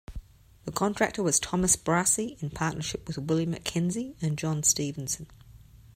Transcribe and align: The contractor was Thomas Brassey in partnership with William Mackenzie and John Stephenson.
The 0.65 0.71
contractor 0.71 1.21
was 1.21 1.39
Thomas 1.39 1.75
Brassey 1.75 2.35
in 2.41 2.49
partnership 2.49 3.05
with 3.07 3.19
William 3.19 3.51
Mackenzie 3.51 4.15
and 4.19 4.35
John 4.35 4.63
Stephenson. 4.63 5.27